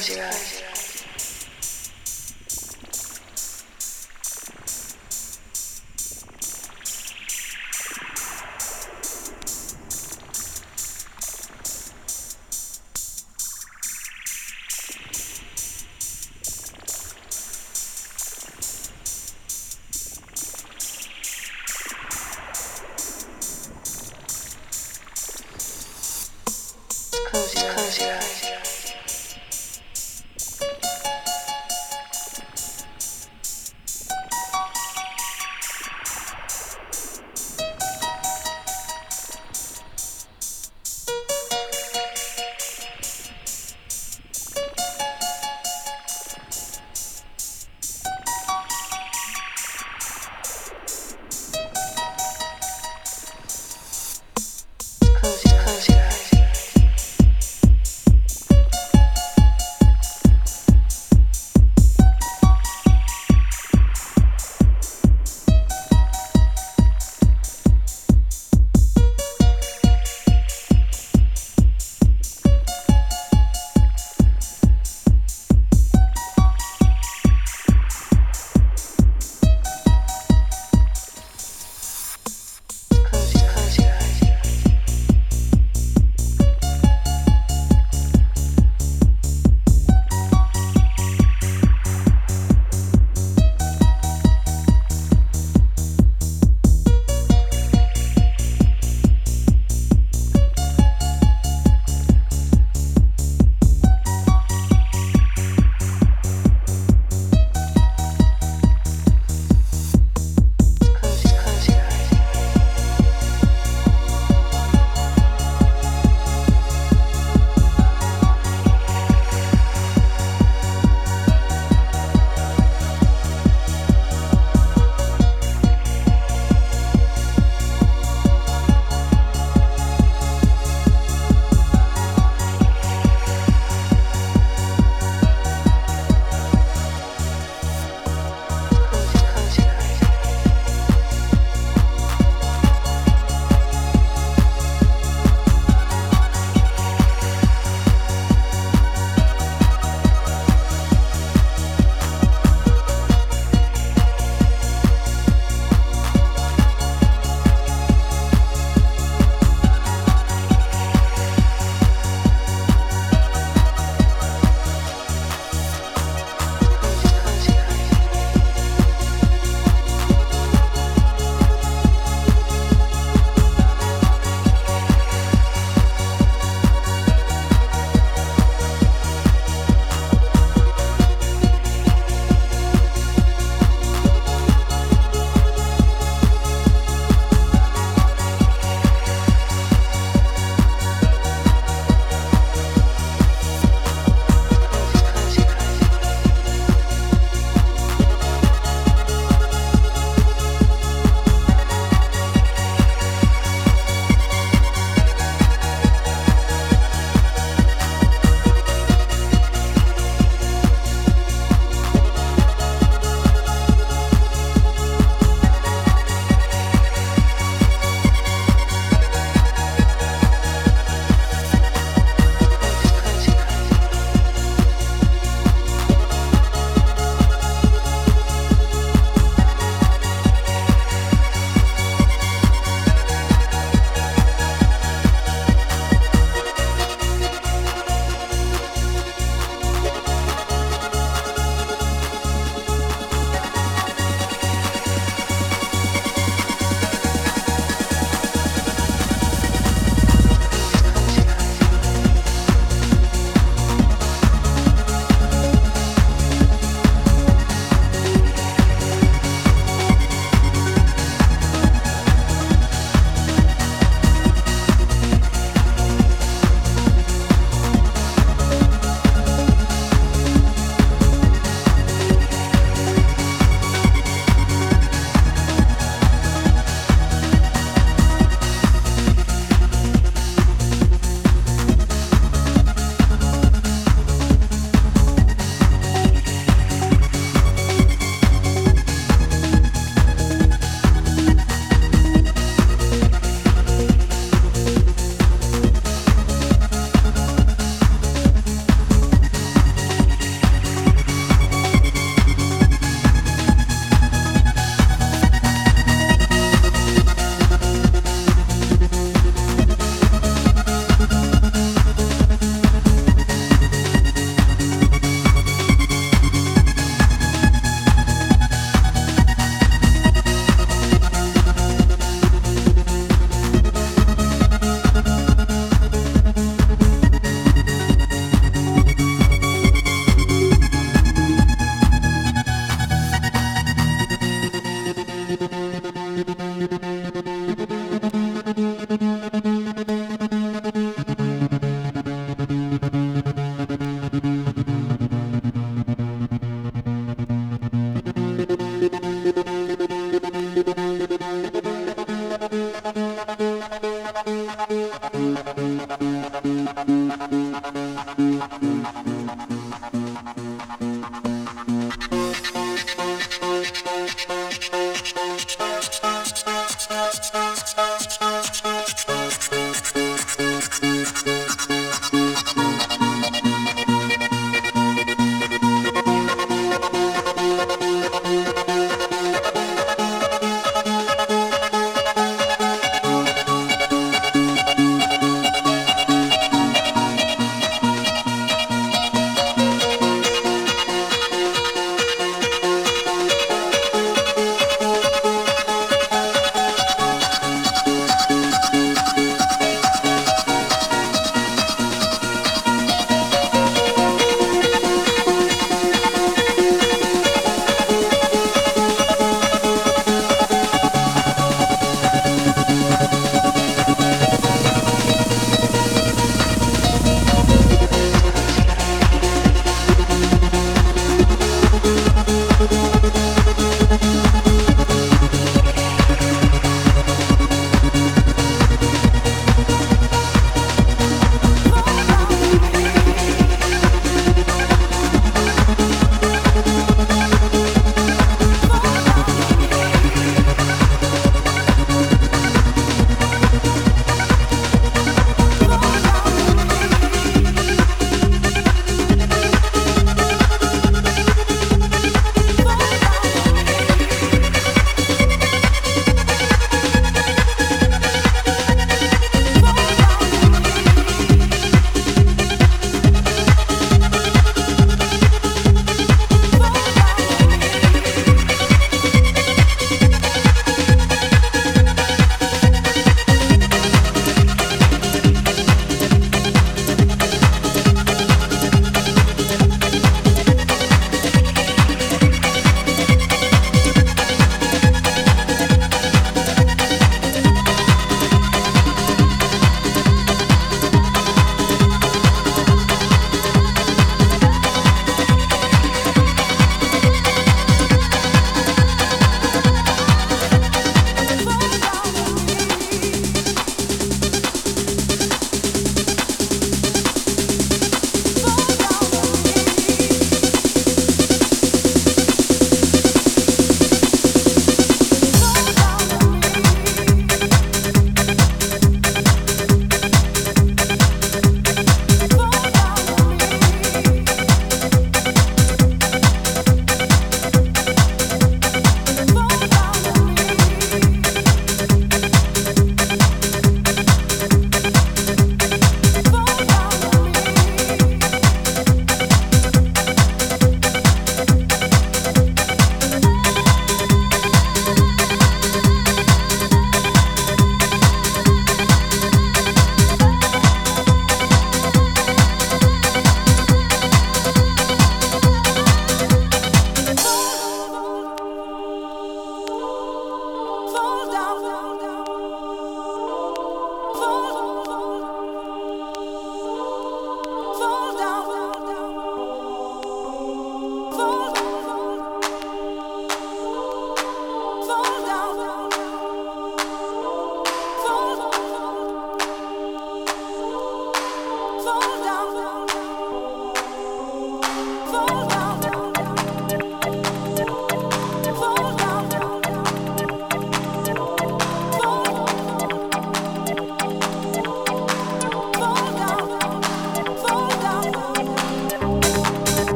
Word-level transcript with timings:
Close 0.00 0.39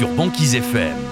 sur 0.00 0.08
Banquise 0.14 0.54
FM. 0.54 1.09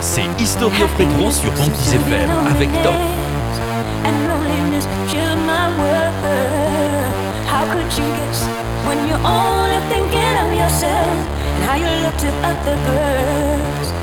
c'est 0.00 0.26
Historio 0.38 0.86
Fréquence 0.88 1.40
sur 1.40 1.52
Banquise 1.52 1.94
FM 1.94 2.30
avec 2.50 2.70
Tom. 2.82 2.94
when 8.86 9.06
you're 9.08 9.26
only 9.26 9.76
thinking 9.90 10.34
of 10.42 10.54
yourself 10.54 11.08
and 11.52 11.64
how 11.64 11.74
you 11.76 11.90
look 12.02 12.16
to 12.16 12.30
other 12.46 12.76
girls? 12.86 13.97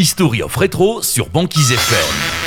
History 0.00 0.40
of 0.40 0.56
Retro 0.56 1.02
sur 1.02 1.28
Banquise 1.28 1.72
FM. 1.72 2.39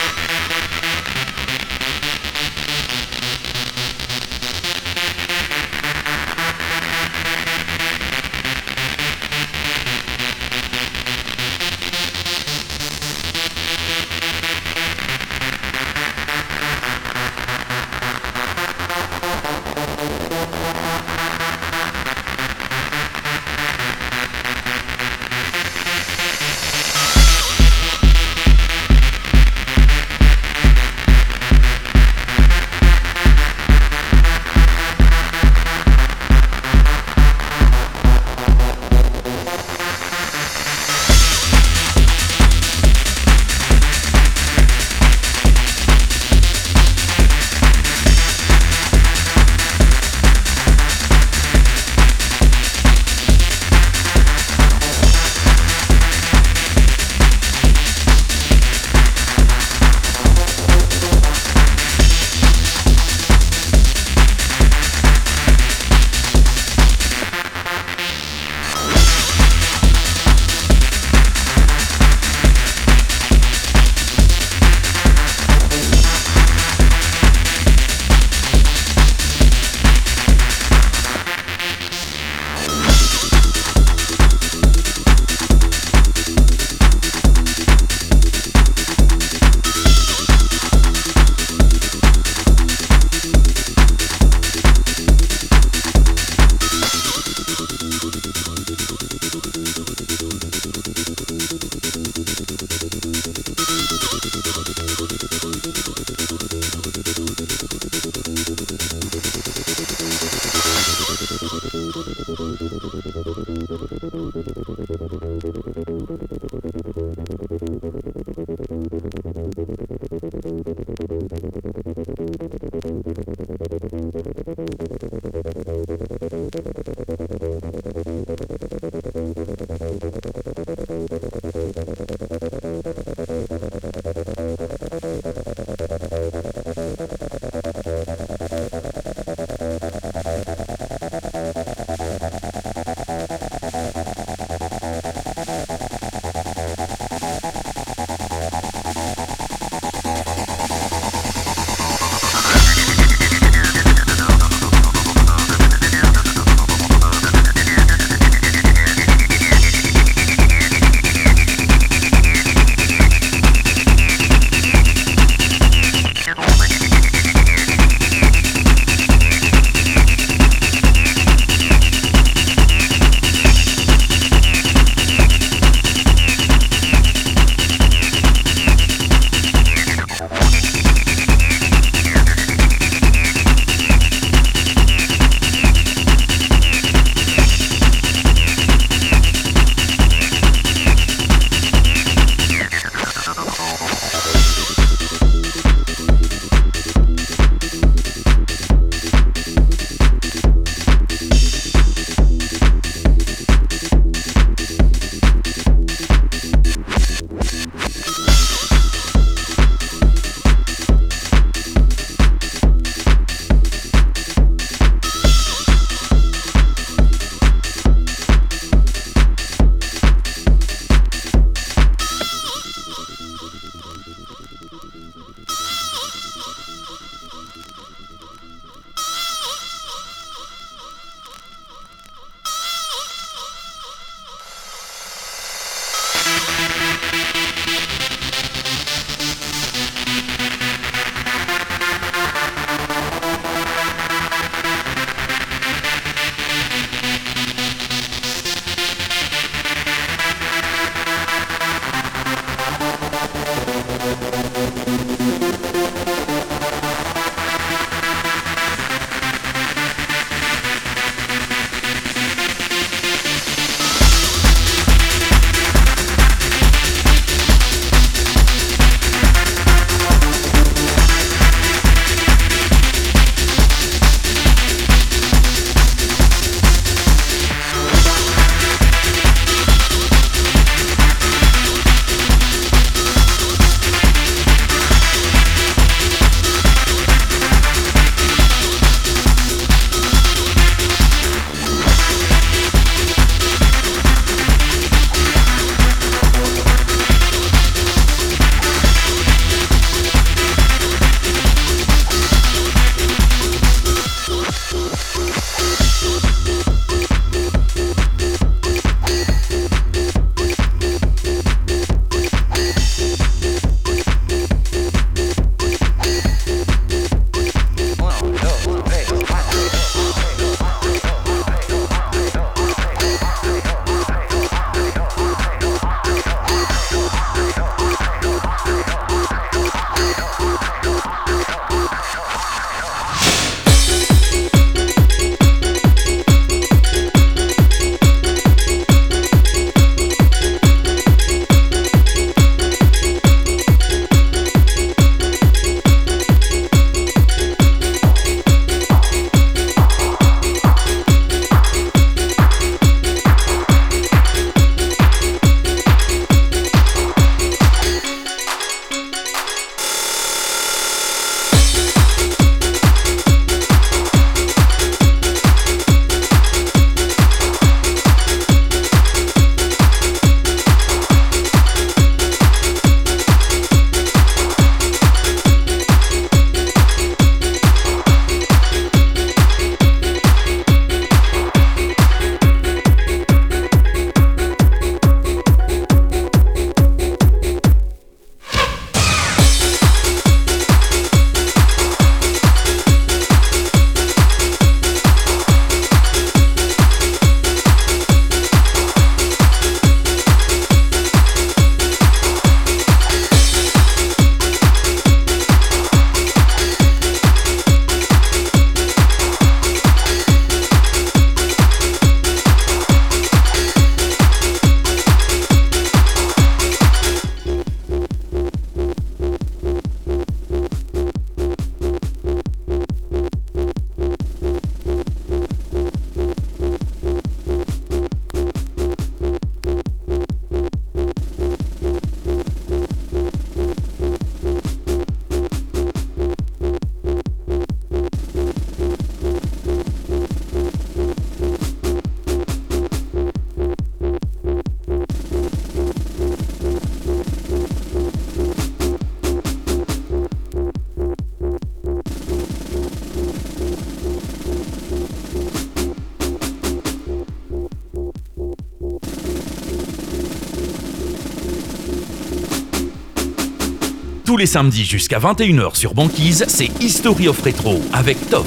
Les 464.44 464.48
samedis 464.48 464.84
jusqu'à 464.84 465.20
21h 465.20 465.74
sur 465.74 465.94
Banquise, 465.94 466.44
c'est 466.50 466.70
History 466.82 467.30
of 467.30 467.41
Retro 467.41 467.80
avec 467.94 468.18
Toff. 468.30 468.46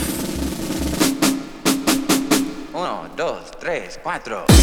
1, 2.74 3.16
2, 3.16 3.24
3, 4.02 4.18
4. 4.18 4.55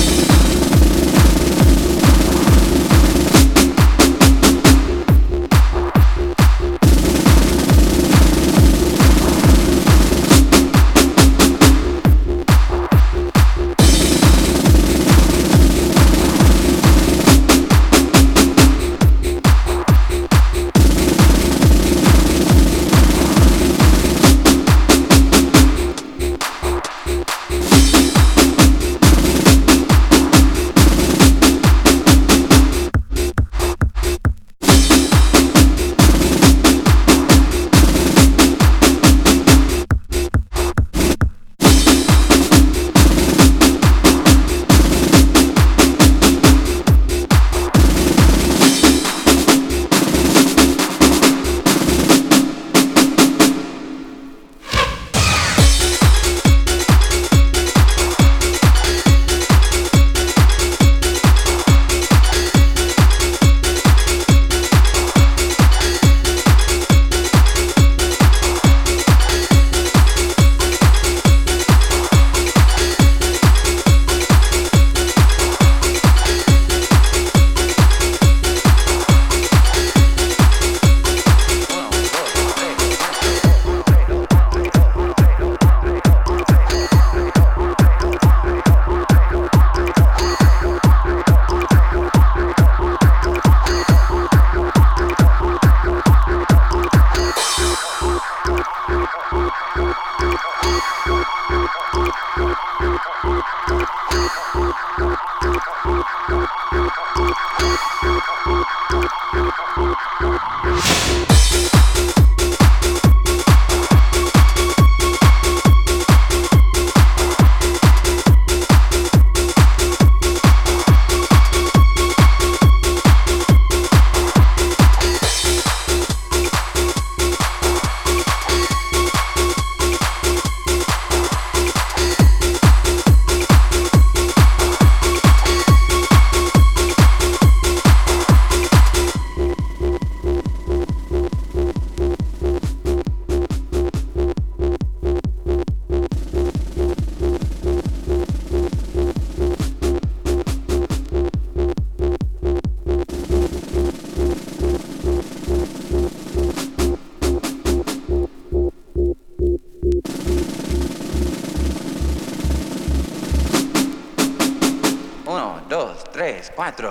quatro. 166.73 166.89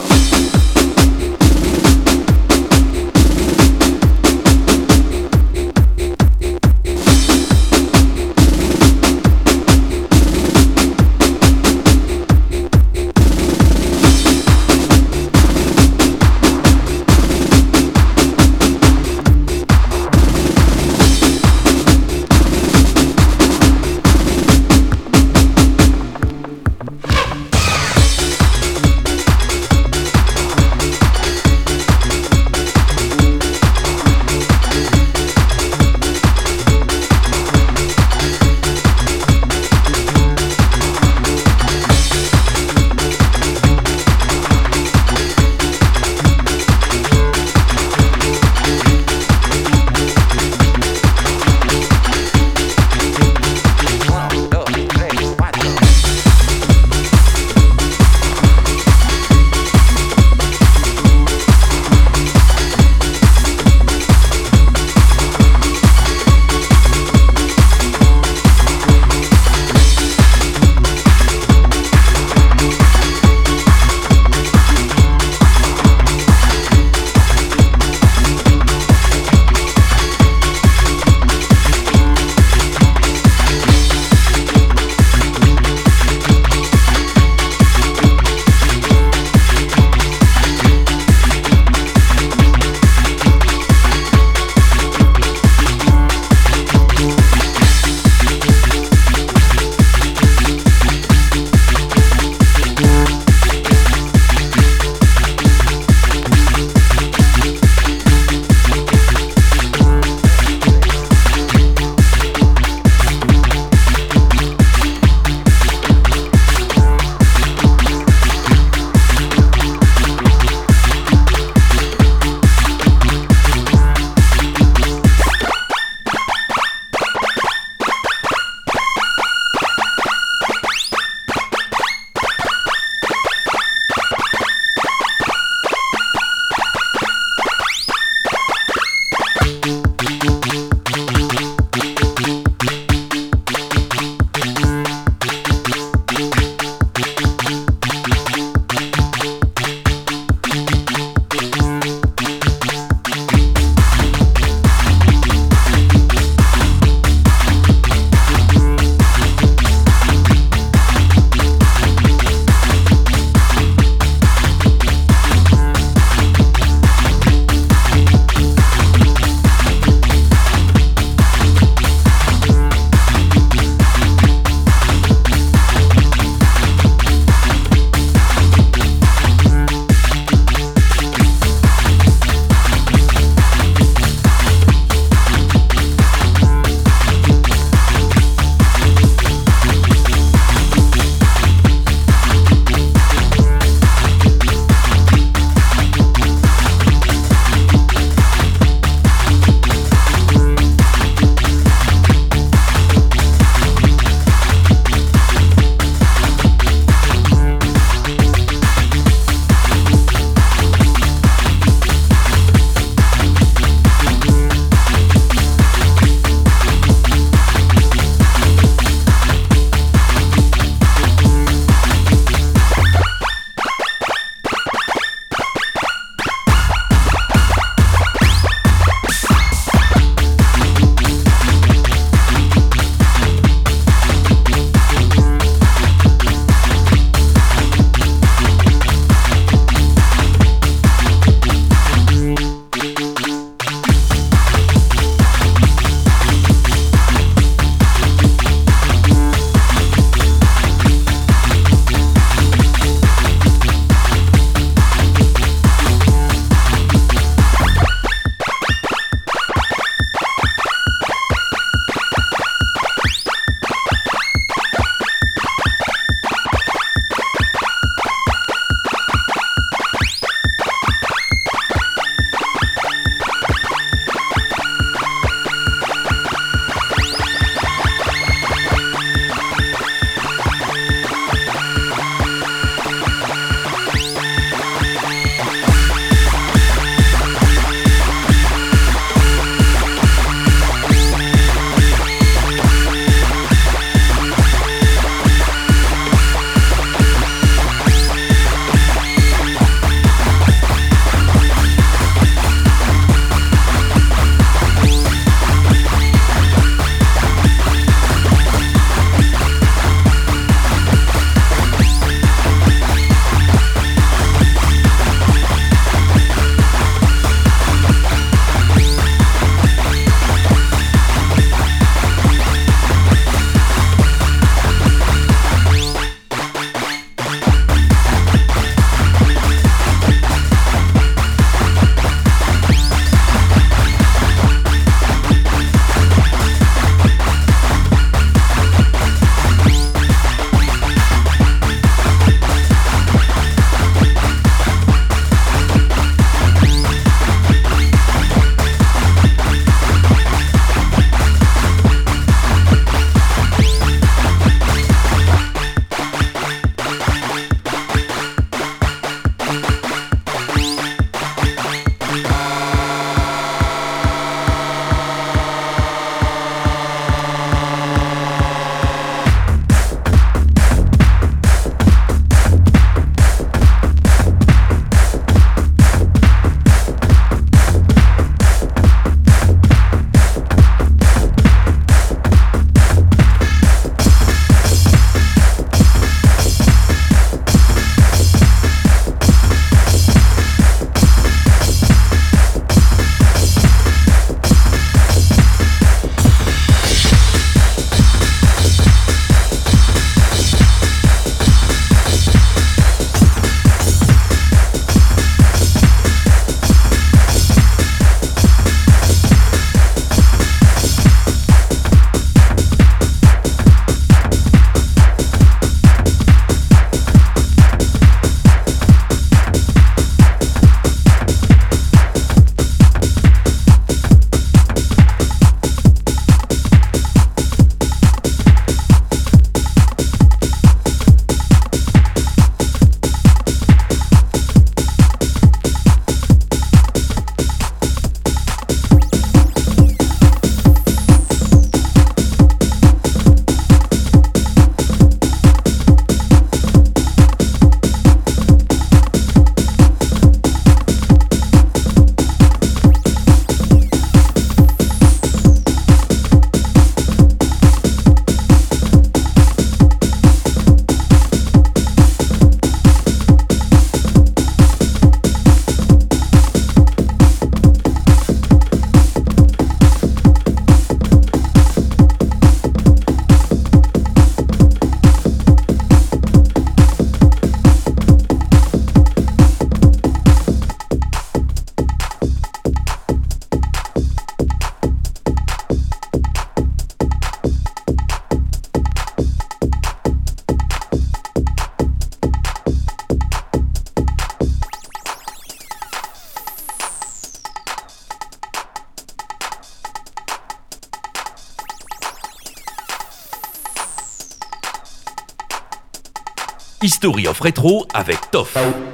History 507.03 507.26
of 507.26 507.40
Retro 507.40 507.84
avec 507.94 508.30
Toff. 508.30 508.91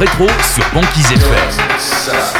Retro 0.00 0.26
sur 0.42 0.64
Banquise 0.72 1.12
FM. 1.12 2.39